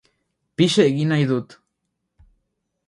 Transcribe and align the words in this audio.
Pixa 0.61 0.85
egin 0.93 1.13
nahi 1.13 1.29
dut. 1.33 1.57